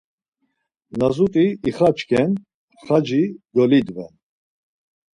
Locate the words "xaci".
2.83-3.23